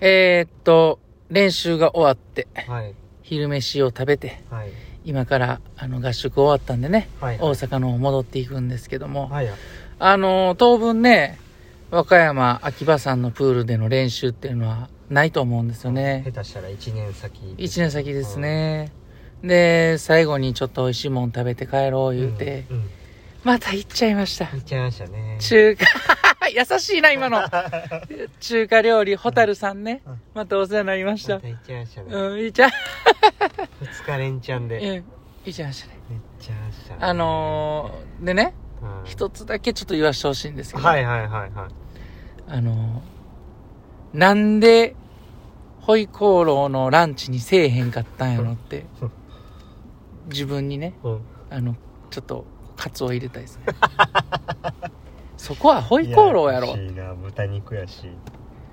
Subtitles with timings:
[0.00, 0.98] えー、っと、
[1.30, 2.94] 練習が終わって、はい。
[3.22, 4.70] 昼飯を食べて、はい。
[5.04, 7.38] 今からあの合宿終わったんでね、はい。
[7.38, 9.48] 大阪の方戻っていくんですけども、はい。
[9.98, 11.38] あの、当分ね、
[11.90, 16.22] 和歌山秋葉山のプールでの練習っていうのはないと思うんですよね。
[16.26, 17.54] 下手したら1年先。
[17.56, 18.92] 一年先ですね。
[19.42, 22.76] で、最後にちょっと美味しいもん食べて帰ろう言うて、うん。
[22.76, 22.90] うん
[23.44, 24.46] また行っちゃいました。
[24.46, 25.38] 行っちゃいましたね。
[25.40, 25.86] 中華、
[26.50, 27.42] 優しいな、今の。
[28.40, 30.20] 中華料理、ホタルさんねうん。
[30.34, 31.48] またお世話になりましたまた。
[31.48, 32.00] 行っし。
[32.00, 32.68] うん、いっちゃ、
[33.80, 34.78] 二日連チャンで。
[34.78, 35.04] うん、
[35.46, 35.98] いっちゃいましたね。
[36.08, 36.98] めっちゃいましたね。
[37.00, 41.50] あのー、でね、うん一つだけちょっと言わしてほしいんですけど、はいはいはいはい。
[42.48, 44.94] あのー、なんで、
[45.80, 49.10] ホイコーローのランチにせえへんかったんやろってうん、
[50.28, 51.20] 自分にね、うん。
[51.50, 51.76] あの、
[52.10, 52.44] ちょっと、
[52.76, 53.64] カツを入れたいですね。
[55.38, 56.76] そこはホイコーローやろ。
[56.76, 58.10] いな、豚肉やし、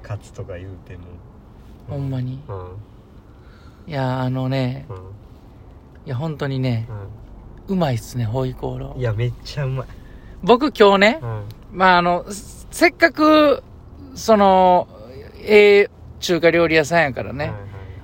[0.04, 1.04] カツとか言うても。
[1.88, 2.42] ほんまに。
[2.48, 2.60] うん。
[2.60, 2.68] うん。
[3.88, 4.96] いや、あのね、うん。
[4.98, 5.00] い
[6.10, 6.90] や、本当にね、
[7.68, 9.00] うまいっすね、ホイコーロー。
[9.00, 9.88] いや、めっちゃうまい。
[10.44, 11.44] 僕今日ね、うん。
[11.72, 13.64] まあ、あの、せせっかく、
[14.16, 14.88] その、
[15.40, 17.56] ええ中華料理屋さんやからね、は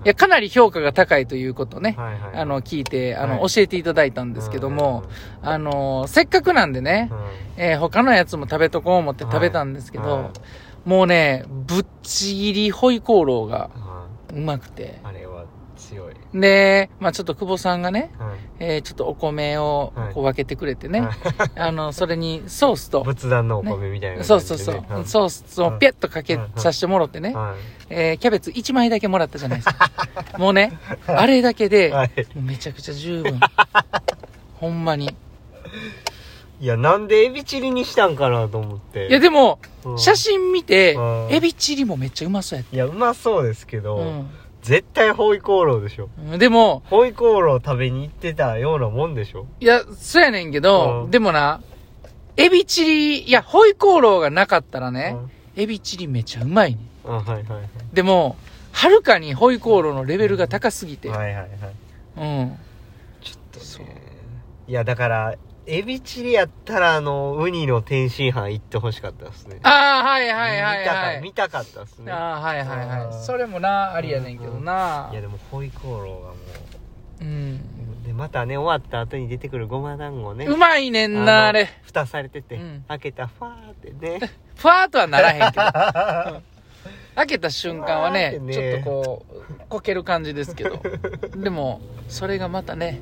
[0.03, 2.21] いや、かなり評価が高いということね、はいはい。
[2.21, 3.49] はいあの、聞いて、あの、はい。
[3.49, 5.03] 教えていただいたんですけども、
[5.41, 7.23] あの、せっかくなんでねうん、うん
[7.57, 10.23] えー他のやつも食べとこう思って食べたんですけど、はい。
[10.23, 10.31] はい
[10.83, 13.69] もうね、ぶっちぎりホイコーローが
[14.33, 14.99] ううまくて。
[15.03, 15.45] んあれは
[15.81, 16.13] 強い。
[16.39, 21.11] で、まあちょっと久保さんがね、はいえーちょっとお米をはいこう分けてくれてね、はい
[21.59, 24.79] あの、それにソースと、仏壇のお米みたいなそう感じでね。
[24.79, 27.55] そうそう、んソースをピャッとかけうんさせてもろってね、は
[27.89, 29.91] えーキャベツ1枚だけもらったじゃないですか。
[30.37, 31.93] もうね、あれだけで、
[32.35, 33.39] めちゃくちゃ十分。
[34.59, 35.15] ほんまに。
[36.59, 39.07] いや、なんでエビチリにしたんかなと思って。
[39.07, 43.83] いやでも、うん写真見てうん、エビチリもめっちゃうまそうやっいや、うまそうですけた。
[43.83, 44.29] ど、うん
[44.61, 46.09] 絶対ホイコーローでしょ。
[46.31, 46.39] うん。
[46.39, 49.47] でも、ホイコーロー食べに行ってたようなもんでしょ。
[49.59, 51.61] いや、そうやねんけど、うんでもな、
[52.37, 57.09] エビチリ、いや、ホイコーローがなかったらね、うんエビチリめちゃうまいねん。
[57.09, 57.69] あ、はいはいはい。
[57.91, 58.37] でも、
[58.71, 61.49] はるかにホイコーローのレベルが高すぎて、はいはいはい。
[62.17, 62.57] うん。
[63.21, 64.01] ちょっとそうね。
[64.69, 65.35] いや、だから、
[65.67, 69.59] エビチリやったら、あの、ウニの天津飯行ってほしかったですね。
[69.63, 71.21] ああ、はいはいはいはい。
[71.21, 72.11] 見たか見たかったですね。
[72.11, 73.25] ああ、はいはいはい。
[73.25, 75.09] それもな、ありやねんけどな。
[75.11, 76.35] いや、でも、ホイコーローがも
[77.21, 77.61] うん。
[78.03, 78.07] う。
[78.07, 80.45] で、またね、終わった後に出てくるごま団子ね。
[80.45, 81.69] うまいねんな、あのれ。
[81.83, 84.31] 蓋されてて、うん開けたファーってね。
[84.57, 85.63] ふわーっとはならへんけど。
[85.63, 86.43] う ん
[87.13, 90.81] 開けた瞬間はねねちょっとこう、こける感じですけど。
[91.37, 92.99] でも、それがまたね、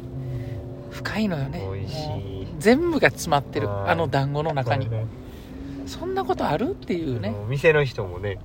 [0.92, 1.62] 深いのよね。
[1.72, 3.68] 美味しい全部が詰まってる。
[3.68, 4.94] はいあの団子の中にそう。
[4.96, 5.06] ね
[5.86, 6.72] そんなことある？
[6.72, 7.34] っていうね。
[7.48, 8.38] 店の人もね、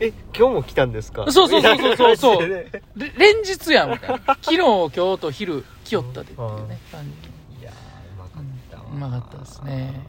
[0.00, 1.30] え、今日も来たんですか？
[1.30, 4.18] そうそうそうそうそうそう連日やん、みたいな。
[4.40, 7.60] 昨日、今日と昼、来よったでっていうね、感じ。
[7.60, 7.74] いやー、
[8.14, 8.82] うまかったわ。
[8.90, 10.00] うんうまかったですね。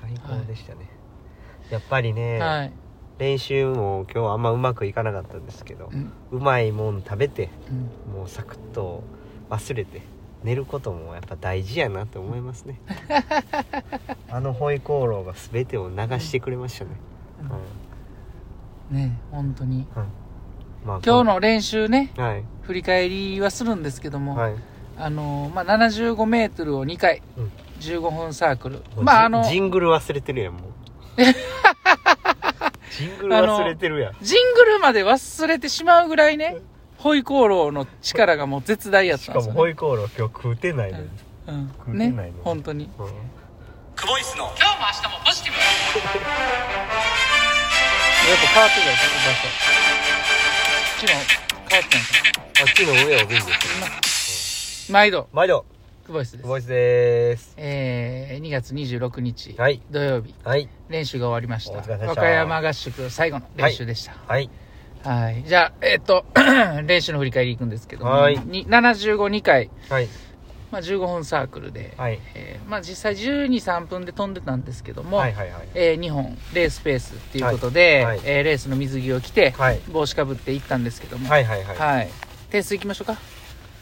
[0.00, 0.88] 最高でしたね。
[1.70, 2.72] やっぱりね、はい。
[3.18, 6.10] 練習も今日はあんまうまくいかなかったんですけどう、ん。
[6.32, 7.50] うまいもん食べて、
[8.08, 9.02] うんもうサクッと
[9.50, 10.00] 忘れて、
[10.42, 12.80] 寝ることもやっぱ大事やなって思いますね。
[14.30, 16.90] あのホイコーローが全てを流してくれましたね。
[18.90, 19.86] ね本当に。
[19.96, 20.04] うん
[20.84, 22.44] まあ今日の練習ね、はい。
[22.62, 24.54] 振り返りはするんですけども、はい。
[24.96, 28.82] あのまあ、75メートルを2回、うん15分サークル。
[28.96, 30.62] まあ、あの、ジジングル忘れてるやん、もう。
[32.92, 34.16] ジングル忘れてるやん。
[34.20, 36.58] ジングルまで忘れてしまうぐらいね、
[37.00, 39.58] ホイコーローの力がもう絶大やっしたかんですよ、ね。
[39.58, 41.08] もホイコーロー今日食うてないのに。
[41.48, 41.68] うん。
[41.78, 42.90] 食うてないのね、本当に。
[42.98, 43.06] うん
[44.00, 45.64] クボイスの今日も明日もポジティブや
[48.34, 49.44] っぱ変わってたよ、場所。
[50.96, 51.12] 昨日
[51.68, 53.52] 変わってないかあっちの上を見るんで
[54.06, 54.98] すな。
[54.98, 55.66] 毎度、毎度、
[56.06, 56.48] クボイスです。
[56.48, 57.52] ボイスでーす。
[57.58, 59.82] えー、2月26日、はい。
[59.90, 60.66] 土曜日、はい。
[60.88, 61.78] 練習が終わりました。
[61.78, 64.14] お疲れ様でした和歌山合宿最後の練習でした。
[64.26, 64.48] はい。
[65.04, 65.44] はい。
[65.44, 66.24] じゃあ、えっと、
[66.84, 70.08] 練習の振り返りいくんですけども、はいに75、2回、はい。
[70.70, 72.20] まあ、15分サークルで、はい。
[72.34, 75.68] えーまあ、実際12、3分で飛んでたんですけども、はいはいはい。
[75.74, 79.80] え2本レースペースっていうことで、はいはいえーレースの水着を着て、はい。
[79.90, 81.76] 帽子かぶって行ったんですけども、はいはいはい。
[81.76, 82.10] はい
[82.50, 83.16] 点数いきましょうか。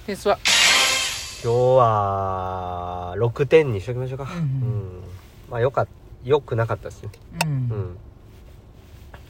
[0.06, 0.38] 点数は、
[1.42, 4.24] 今日は、6点にしときましょうか。
[4.24, 5.02] うんうん。
[5.50, 5.88] まあよかっ
[6.24, 7.10] よくなかったですね。
[7.44, 7.50] うん。
[7.50, 7.96] うん。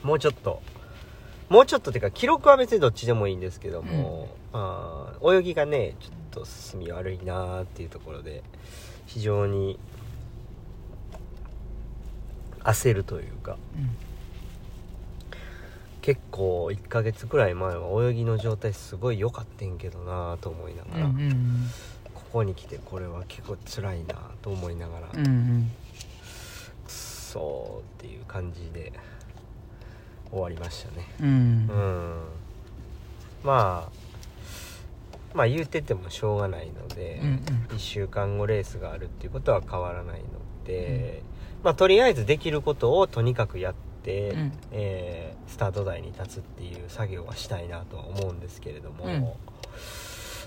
[0.02, 0.62] もうちょっと、
[1.48, 8.42] もうちょっとっていうか、記録は別にどっちでもいいんですけども、あー泳ぎがね、ちょっと進み悪いなーっていうところで、
[9.06, 9.78] 非常に
[12.60, 13.56] 焦るというか、
[16.02, 21.66] 結構1ヶ月くらい前は泳ぎの状態すごい良かったんけどなと思いながら、うんうん
[22.14, 25.70] ここに来てこれは結構辛いなと思いながら、うんうん。
[26.86, 28.92] そうっていう感じで
[30.30, 31.06] 終わりましたね。
[31.20, 31.28] うん。
[31.28, 32.22] うん。
[33.44, 33.98] まあ
[35.34, 40.26] まあ言うててもしょうがないので、うん1週間後レースがあるっていうことは変わらないの
[40.64, 41.22] で、
[41.62, 44.52] まあとりあえずできることをとにかくやって、うん。
[44.72, 49.20] えースタート台に立つっていう作業はしたいなとは思うんですけれども、うん。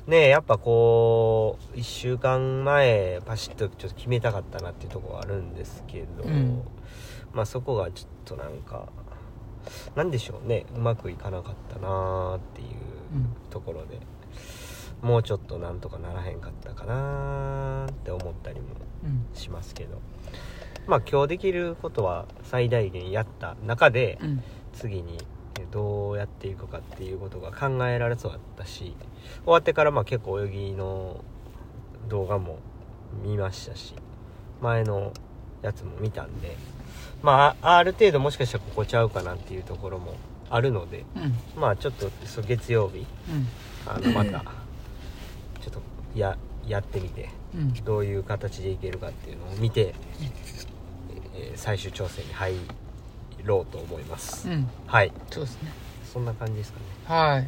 [0.08, 6.62] ねえやっぱこう1週間前パシッとちょっと決めたかったなっていうところはあるんですけど、うん。
[7.34, 8.90] まあそこがちょっとなんか
[9.96, 10.66] なんでしょうね。
[10.76, 12.68] うまくいかなかったなーっていう
[13.14, 14.00] うんところで、
[15.02, 18.68] もうちょっとなんとかならへんかったかなーって思ったりも
[19.04, 19.26] うん。
[19.34, 20.00] しますけど。
[20.88, 24.44] まあ今日できることは最大限やった中でうん。
[24.74, 25.18] 次に
[25.70, 28.96] どうやっていくかっていうことが考えられそうだったし
[29.44, 31.24] 終わってからまあ結構泳ぎの
[32.10, 32.60] 動画も
[33.24, 33.94] 見ましたし
[34.62, 35.12] 前の
[35.62, 36.56] やつも見たんで
[37.22, 40.16] まあある程度もしかしたらここちゃうかなっていうところも
[40.50, 41.62] あるのでうん。
[41.62, 43.48] まあちょっとそう月曜日うん。
[43.86, 44.40] あのまた
[45.62, 45.82] ちょっと
[46.16, 47.74] ややってみてうん。
[47.84, 50.72] どういう形でいけるかっていうのを見て、えー
[51.56, 52.54] 最終調整に入
[53.44, 54.70] ろうと思います、うん。
[54.86, 55.12] はい。
[55.32, 55.72] そうですね。
[56.12, 56.86] そんな感じですかね。
[57.06, 57.48] はい。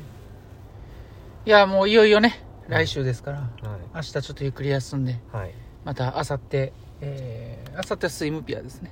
[1.46, 3.50] いやもういよいよね来週ですからはい。
[3.96, 5.54] 明日ちょっとゆっくり休んではい。
[5.84, 8.92] また明後日えー、明後日はスイムピアですね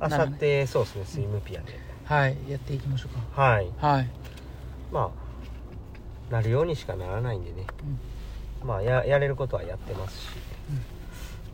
[0.00, 3.42] あさってそうですねスイムピアで、はいやっていきましょうか。
[3.42, 3.68] はい。
[3.78, 4.08] はい。
[4.92, 5.12] ま
[6.30, 7.66] あなるようにしかならないんでね、
[8.64, 10.26] まあややれることはやってますし、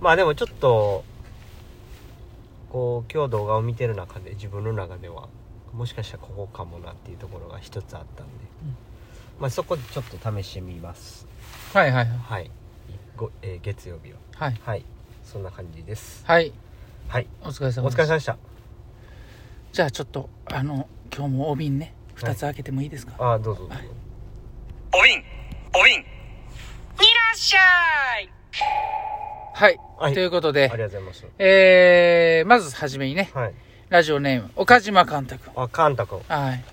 [0.00, 1.04] まあでもちょっと
[2.70, 5.28] こう今日動画を見てる中で自分の中では
[5.72, 8.32] もしかしたらここかもなっていうところが一つあったんで、
[8.62, 8.76] うん。
[9.40, 11.26] まあそこでちょっと試してみます。
[11.72, 12.18] はいはいはい。
[12.18, 12.50] はい。
[13.16, 14.60] ご、えー月曜日ははい。
[14.64, 14.84] はい。
[15.24, 16.24] そんな感じです。
[16.26, 16.52] はい
[17.08, 17.26] はい。
[17.42, 17.98] お疲れ様おです。
[17.98, 18.36] 疲れ様でした。
[19.72, 21.84] じゃあちょっとあの今日もお瓶ね。
[21.86, 23.88] はい2つ開けてもいいですか、ああどうぞどうぞ、はい。
[24.94, 25.24] おびん
[25.74, 26.04] おびんいら
[27.34, 28.30] っしゃい。
[29.52, 30.14] はい、はい。
[30.14, 31.34] ということでありがとうございます。
[31.38, 33.54] えー、まずはじめにねはい。
[33.88, 36.20] ラジオネーム岡島監督あカンタ君。
[36.28, 36.64] はい。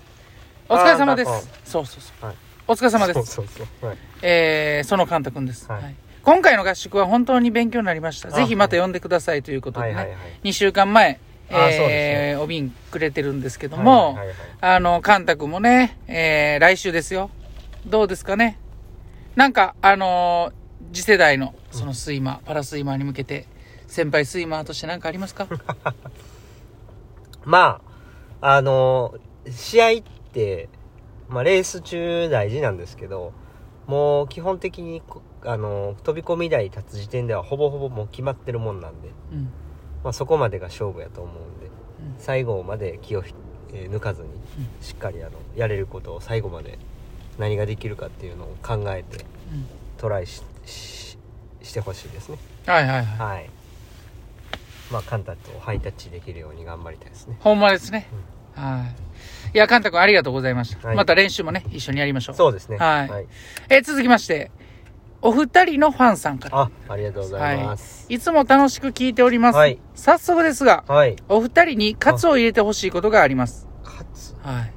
[0.68, 1.50] お疲れ様です。
[1.64, 2.36] そうそうそう、はい。
[2.68, 3.22] お疲れ様です。
[3.24, 3.86] そうそうそう。
[3.88, 3.98] はい。
[4.22, 5.82] えー、その監督です、はい。
[5.82, 8.28] はい今回の合宿は本当に勉強になりました。
[8.28, 10.04] あぜひまた呼んでくださいということでね、はい。
[10.06, 11.18] はいはい2週間前
[11.50, 17.30] えーお瓶くれてるんですけども、はいはいはいあの、カンタ君もね、えー、来週ですよ。
[17.86, 18.58] どうですかね？
[19.36, 23.46] なんか、あのー次世代の、そのスイマー、パラスイマーに向けて、
[23.86, 25.46] 先輩スイマーとして何かありますか？
[27.44, 27.80] ま
[28.40, 29.14] あ、あの、
[29.50, 30.02] 試合っ
[30.32, 30.68] て、
[31.28, 33.32] まあ、レース中大事なんですけど、
[33.86, 39.48] もう基本的にこ、あの、飛び込み台立つ時点ではほぼほぼもう決まってるもんなんで、うん。
[40.04, 41.72] まあ、そこまでが勝負やと思うんで、うん
[42.18, 43.32] 最後まで気をひ、
[43.72, 44.28] えー抜かずに、
[44.80, 46.78] しっかりあの、やれることを最後まで
[47.38, 49.66] 何ができるかっていうのを考えてうん
[49.98, 51.16] トライし、し
[51.62, 52.38] してほしいですね。
[52.66, 53.36] はいはいはい。
[53.36, 53.50] はい。
[54.90, 57.36] まあ、カンタとハイタッチできるように頑張りたいですね。
[57.40, 58.08] ほんまですね。
[58.54, 58.84] は
[59.54, 59.56] い。
[59.56, 60.88] いや、カンタ君ありがとうございました。
[60.88, 62.36] はいまた練習もね、一緒にやりましょう。
[62.36, 62.76] そうですね。
[62.78, 63.26] はいはい。
[63.70, 64.50] えー続きまして、
[65.22, 66.58] お二人のファンさんから。
[66.62, 68.06] あ、ありがとうございます。
[68.08, 69.56] いつも楽しく聞いております。
[69.56, 71.16] はい早速ですが、はい。
[71.28, 73.68] お二人にカツを入れてほしいことがあります。
[73.84, 74.62] カツ、はい。
[74.64, 74.72] うん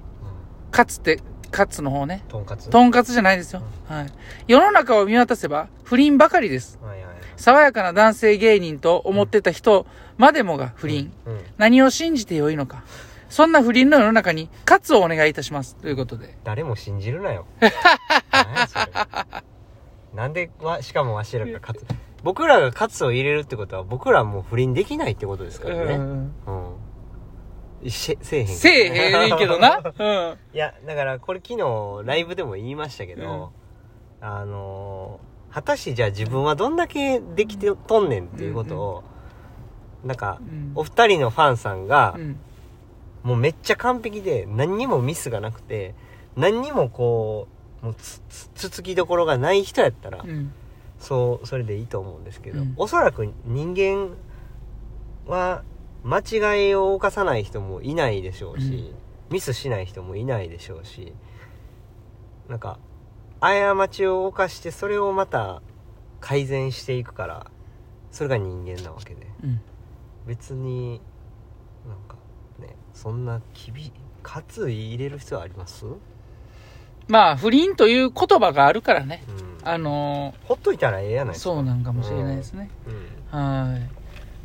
[0.71, 1.19] カツって、
[1.51, 2.23] カツの方ね。
[2.27, 2.69] とんかつ？
[2.69, 3.63] とんかつじゃないですよ。
[3.87, 4.07] はい。
[4.47, 6.79] 世の中を見渡せば不倫ばかりです。
[6.83, 7.15] はいはい。
[7.37, 9.87] 爽やかな男性芸人と思ってた人
[10.17, 11.11] までもが不倫。
[11.25, 11.39] うん。
[11.57, 12.83] 何を信じてよいのか。
[13.29, 15.75] そんな不倫の世の中にカツをお願いいたします。
[15.77, 16.37] ということで。
[16.43, 17.47] 誰も信じるなよ。
[18.31, 18.85] 何やそれ
[20.15, 21.85] なんでわ、しかもわしらがカツ。
[22.23, 25.95] 僕らがカツを入れるってことは、僕らはもう不倫できないってことですからね。
[25.95, 26.33] うん。
[27.83, 27.89] うん。
[27.91, 28.57] しせえへんけど。
[28.59, 29.79] せえへんけどな。
[29.99, 30.37] うん。
[30.53, 33.51] いや、だからこれ昨日ライブでも言いましたけど、
[34.21, 39.03] あのー果たしてじゃあ自分はどんだけできてとんねんっていうことを、
[40.03, 42.39] なんか、うんお二人のファンさんがう、ん。
[43.23, 45.95] もうめっちゃ完璧で何にもミスがなくて
[46.35, 47.54] 何にもこう
[47.85, 50.51] もうつつつつきどころがない人やったら、うん。
[50.97, 54.15] そうそれでいいと思うんですけど、うんおそらく人間
[55.27, 55.63] は
[56.03, 58.93] 間違いを犯さない人もいないでしょうし、
[59.29, 61.13] ミスしない人もいないでしょうし
[62.49, 62.79] なんか
[63.39, 65.61] 過ちを犯してそれをまた
[66.21, 67.51] 改善していくから
[68.11, 69.61] それが人間なわけでうん。
[70.25, 71.01] 別に
[71.87, 72.17] なんか
[72.59, 73.91] ねそんな厳
[74.23, 75.85] カツ入れる必要あります？
[75.85, 75.95] うん
[77.07, 79.23] まあ、不倫という言葉があるからね。
[79.67, 81.55] あのほっといたらええやないーですか。
[81.55, 82.69] そうなんかもしれないですね。
[83.31, 83.71] うん。
[83.71, 83.89] はい。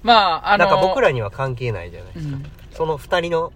[0.03, 2.47] まあ、あのーなんか僕らには関係ないじゃないですか、うん。
[2.73, 3.53] その二人の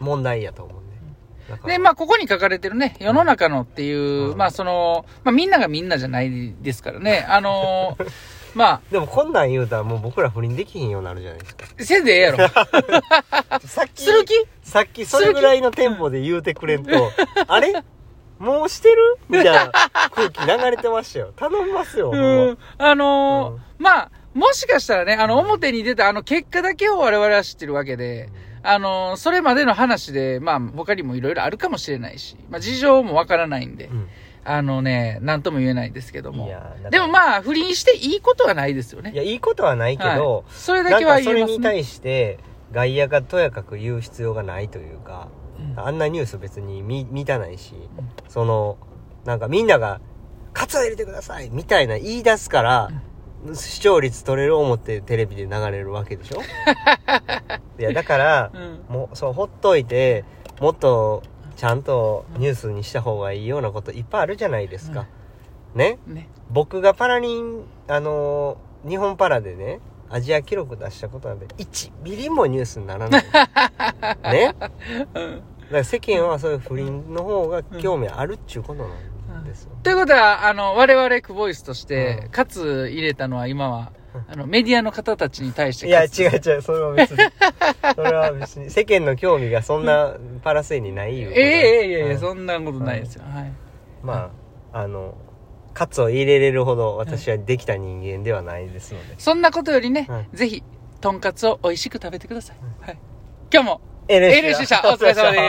[0.00, 1.68] 問題やと思うん。
[1.68, 4.36] でまあ、ここに書かれてるね、世の中のっていう、うん。
[4.36, 7.24] まあ、その、まあ、みんながみんなじゃないですからね。
[7.28, 8.10] あのー
[8.54, 11.66] までもこんなん言うたらもう僕ら不倫できへんようになるじゃないですか。
[11.66, 12.48] あ、せんでええやろ。
[13.60, 14.34] さっきする気？
[14.62, 17.12] さっきそれぐらいのテンポで言うてくれんと
[17.46, 17.84] あれ？
[18.38, 19.18] もうしてる？
[19.28, 19.72] みたいな。
[20.10, 21.32] 空気流れてましたよ。
[21.36, 22.58] 頼みますよ、うん。
[22.78, 23.60] あのーうん。
[23.78, 28.30] まあ、もしかしたらね、あの、表に出たあの結果だけを我々は知ってるわけで、
[28.62, 34.08] あのーそれまでの話で、まあ、他にもいろいろあるかもしれないし、まあ、事情もわからないんで、うん。
[34.44, 36.48] あのね、なんとも言えないですけども。
[36.90, 39.12] でもまあ、不倫していいことはないですよね。
[39.12, 40.44] いやいいことはないけど、はい。
[40.48, 41.70] それだけはかそれに言えますね。
[41.70, 42.38] 対して
[42.72, 45.37] 外野がとやかく言う必要がないというか、うん
[45.76, 47.74] あんなニュース別に見見たないし、
[48.28, 48.76] その
[49.24, 50.00] なんかみんなが
[50.52, 52.90] 「カツを入れてください」みたいな言い出すから、
[53.54, 56.40] 視聴率取れる思ってテレビで流れるわけでしょ？
[57.78, 58.84] いやだから、うん。
[58.88, 60.24] もうそうほっといて
[60.60, 61.22] もっと
[61.56, 65.06] ちゃんとニュースにした方がいいようなこといっぱいあるじゃないですか、
[65.74, 65.98] ね？
[66.06, 66.28] ね。
[66.50, 73.24] 僕がパラリンあのー日本パラでねアジア記録出したことなんで1ミリもニュースにならない
[74.24, 74.54] ね？
[74.54, 74.70] だか
[75.70, 78.88] ら世間はそういう不倫の方が興味あるっちゅうこと
[79.32, 82.30] なんですよ、ということは、あの、我々クボイスとしてう、ん。
[82.30, 83.92] かつ入れたのは今は、
[84.28, 87.16] あの、メディアの方たちに対していや違喝う違うそれは別に。
[87.94, 88.70] それは別に。
[88.70, 91.40] 世間の興味がそんなパラスイにないいうこと。
[91.40, 92.18] ええええええうん。
[92.18, 93.24] そんなことないですよ。
[93.24, 93.52] はい。
[94.02, 94.30] ま
[94.72, 95.14] ああの
[95.74, 100.62] カツを入れれるほど私はできた人間ではないですので、そんなことよりね、はいぜひ、
[101.00, 102.56] とんかつを美味しく食べてください。
[102.80, 102.98] はい。
[103.50, 104.82] 今日も、NSC エレシでした。
[104.86, 105.40] お疲れ様です。